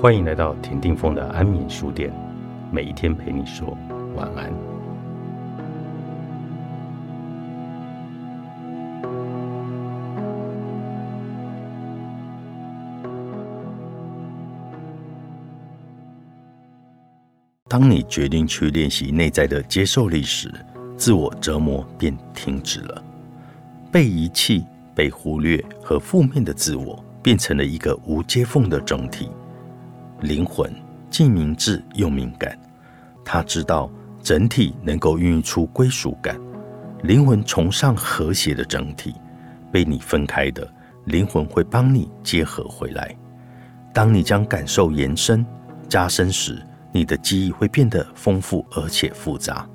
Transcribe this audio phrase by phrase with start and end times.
[0.00, 2.10] 欢迎来到田定峰的安眠书店，
[2.72, 3.76] 每一天陪你说
[4.16, 4.50] 晚安。
[17.68, 20.50] 当你决定去练习内在的接受力时，
[20.96, 23.04] 自我折磨便停止了。
[23.92, 29.28] 被遗弃、被忽略和负面的自我，变成了一个无接缝的整体。
[30.20, 30.70] 灵魂
[31.08, 32.58] 既明智又敏感，
[33.24, 33.90] 他知道
[34.22, 36.38] 整体能够孕育出归属感。
[37.02, 39.14] 灵魂崇尚和谐的整体，
[39.72, 40.70] 被你分开的
[41.06, 43.16] 灵魂会帮你结合回来。
[43.94, 45.44] 当你将感受延伸、
[45.88, 46.62] 加深时，
[46.92, 49.66] 你的记忆会变得丰富而且复杂。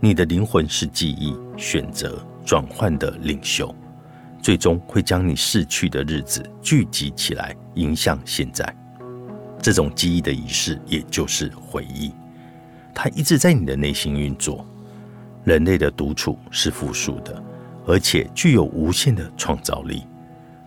[0.00, 3.72] 你的灵魂是记忆、选择、转换的领袖，
[4.42, 8.74] 最终会将你逝去的日子聚集起来，影响现在。
[9.62, 12.12] 这种记忆的仪式，也就是回忆，
[12.94, 14.66] 它一直在你的内心运作。
[15.44, 17.42] 人类的独处是复数的，
[17.86, 20.06] 而且具有无限的创造力。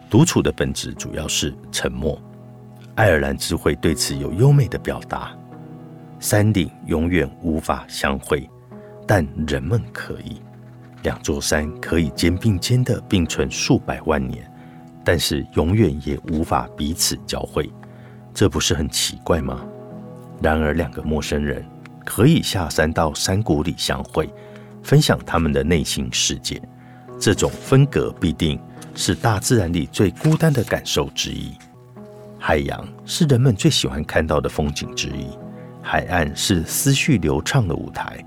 [0.09, 2.21] 独处的本质主要是沉默。
[2.95, 5.35] 爱尔兰智慧对此有优美的表达：
[6.19, 8.47] 山顶永远无法相会，
[9.07, 10.41] 但人们可以。
[11.01, 14.49] 两座山可以肩并肩的并存数百万年，
[15.03, 17.69] 但是永远也无法彼此交汇。
[18.33, 19.63] 这不是很奇怪吗？
[20.41, 21.63] 然而，两个陌生人
[22.03, 24.29] 可以下山到山谷里相会，
[24.81, 26.61] 分享他们的内心世界。
[27.19, 28.59] 这种分隔必定
[28.95, 31.53] 是大自然里最孤单的感受之一。
[32.39, 35.27] 海洋是人们最喜欢看到的风景之一，
[35.81, 38.21] 海岸是思绪流畅的舞台。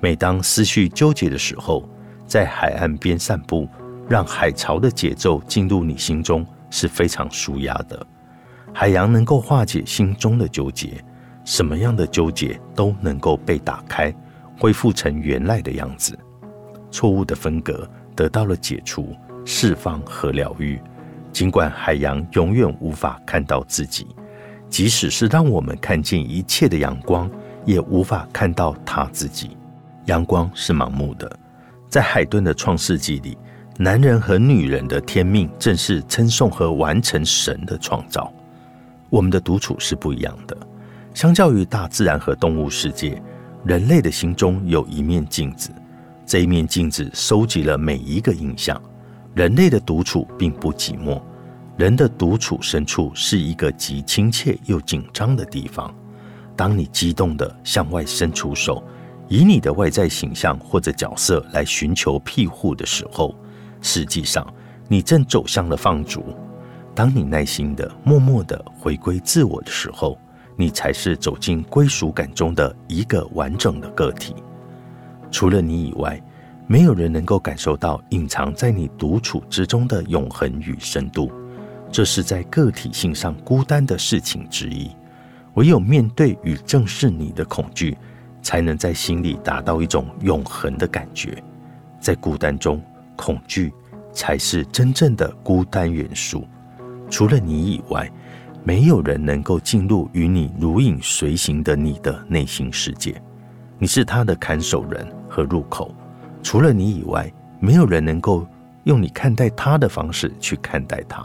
[0.00, 1.88] 每当思绪纠结的时候，
[2.26, 3.66] 在海岸边散步，
[4.06, 8.06] 让海潮的节奏进入你心中，是非常舒压的。
[8.76, 10.94] 海洋能够化解心中的纠结，
[11.44, 14.12] 什么样的纠结都能够被打开，
[14.58, 16.18] 恢复成原来的样子。
[16.90, 19.14] 错误的分隔得到了解除、
[19.44, 20.80] 释放和疗愈。
[21.32, 24.08] 尽管海洋永远无法看到自己，
[24.68, 27.30] 即使是让我们看见一切的阳光，
[27.64, 29.56] 也无法看到他自己。
[30.06, 31.30] 阳光是盲目的。
[31.88, 33.38] 在海顿的创世纪里，
[33.78, 38.32] 男人和女人的天命正是称颂和完成神的创造。
[39.14, 40.56] 我们的独处是不一样的。
[41.14, 43.22] 相较于大自然和动物世界，
[43.64, 45.70] 人类的心中有一面镜子，
[46.26, 48.80] 这一面镜子收集了每一个印象。
[49.32, 51.22] 人类的独处并不寂寞，
[51.76, 55.94] 人的独处深处是一个极亲切又紧张的地方。
[56.56, 58.82] 当你激动地向外伸出手，
[59.28, 63.32] 以你的外在形象或者角色来寻求庇护的时候，
[63.80, 64.44] 实际上
[64.88, 66.34] 你正走向了放逐。
[66.94, 70.16] 当你耐心的、默默的回归自我的时候，
[70.56, 74.34] 你才是走进归属感中的一个完整的个体。
[75.30, 76.22] 除了你以外，
[76.68, 81.30] 没有人能够感受到隐藏在你独处之中的永恒与深度。
[81.90, 84.90] 这是在个体性上孤单的事情之一。
[85.54, 87.96] 唯有面对与正视你的恐惧，
[88.42, 91.42] 才能在心里达到一种永恒的感觉。
[92.00, 92.80] 在孤单中，
[93.14, 93.72] 恐惧
[94.12, 96.44] 才是真正的孤单元素。
[97.10, 98.10] 除了你以外，
[98.64, 103.20] 没有人能够进入与你如影随形的你的内心世界。
[103.78, 105.94] 你是他的看守人和入口。
[106.42, 108.46] 除了你以外，没有人能够
[108.84, 111.24] 用你看待他的方式去看待他。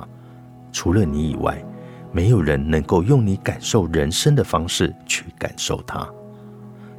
[0.71, 1.63] 除了你以外，
[2.11, 6.07] 没有人能够用你感受人生的方式去感受他。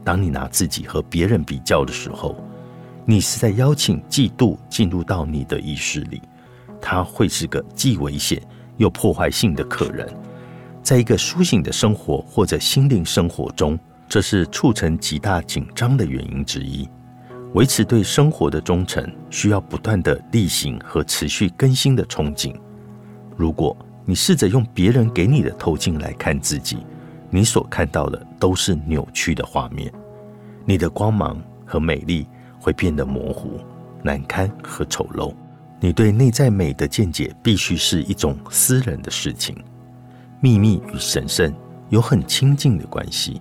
[0.03, 2.37] 当你拿自己和别人比较的时候，
[3.05, 6.23] 你是在邀请嫉妒进入到你的意识里。
[6.81, 8.43] 他会是个既危险。
[8.81, 10.09] 有破坏性的客人，
[10.83, 16.89] 在一个苏醒的生活或者心灵生活中，这是促成极大紧张的原因之一。
[17.53, 22.55] 维持对生活的忠诚，需要不断的例行和持续更新的憧憬。
[23.37, 23.77] 如果
[24.07, 26.79] 你试着用别人给你的透镜来看自己，
[27.29, 29.93] 你所看到的都是扭曲的画面，
[30.65, 32.27] 你的光芒和美丽
[32.59, 33.61] 会变得模糊、
[34.03, 35.35] 难堪和丑陋。
[35.83, 39.57] 你对内在美的见解必须是一种私人的事情，
[40.39, 41.53] 秘密与神圣
[41.89, 43.41] 有很亲近的关系。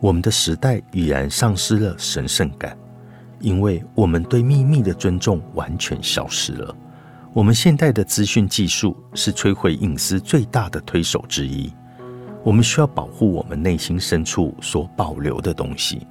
[0.00, 2.78] 我们的时代已然丧失了神圣感，
[3.40, 6.74] 因为我们对秘密的尊重完全消失了。
[7.32, 11.72] 我们现代的资讯技术是摧毁隐私最大的推手之一。
[12.44, 16.06] 我们需要保护我们内心深处所保留的东西，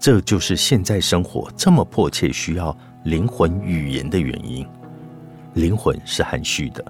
[0.00, 4.66] 这就是现在生活这么迫切需要灵魂语言的原因。
[5.54, 6.84] 灵魂是含蓄的、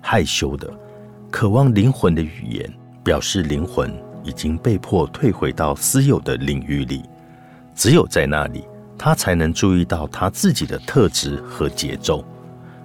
[0.00, 0.72] 害羞的，
[1.30, 2.72] 渴望灵魂的语言，
[3.02, 7.02] 表示灵魂已经被迫退回到私有的领域里。
[7.74, 8.64] 只有在那里，
[8.98, 12.24] 他才能注意到他自己的特质和节奏，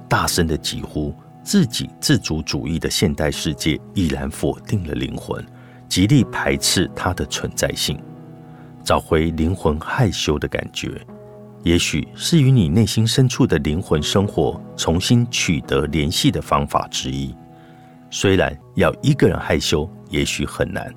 [0.08, 1.14] 大声的疾呼。
[1.44, 5.46] 自己自主主义的现代世界已然否定了灵魂，
[5.88, 8.02] 极力排斥它的存在性。
[8.84, 11.00] 找回灵魂害羞的感觉，
[11.66, 17.36] 也许是与你内心深处的灵魂生活重新取得联系的方法之一。
[18.10, 20.94] 虽然要一个人害羞也许很难，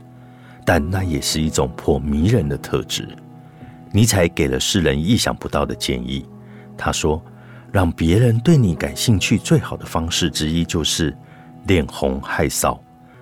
[0.67, 3.09] 但那也是一种颇迷人的特质。
[3.93, 6.25] 尼采给了世人意想不到的建议，
[6.77, 7.21] 他说。
[7.71, 11.15] 让别人对你感兴趣最好的方式之一，就是
[11.67, 12.81] 脸红害臊。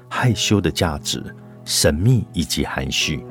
[0.09, 1.21] 害羞的价值、
[1.65, 3.27] 神秘以及含蓄，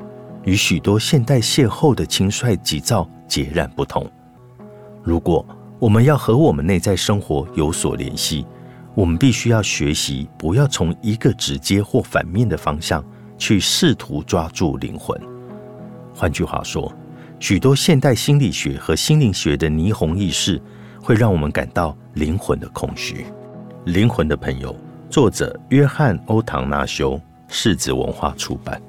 [0.46, 4.10] 与许多现代邂逅的轻率急躁截然不同。
[5.04, 5.46] 如果
[5.78, 8.46] 我们要和我们内在生活有所联系，
[8.94, 13.04] 我们必须要学习不要从一个直接或反面的方向
[13.36, 15.20] 去试图抓住灵魂。
[16.14, 16.90] 换句话说，
[17.38, 20.58] 许多现代心理学和心灵学的霓虹意识。
[20.98, 23.26] 会让我们感到灵魂的空虚。
[23.84, 24.74] 灵魂的朋友，
[25.08, 28.82] 作者约翰·欧唐纳修，世子文化出版。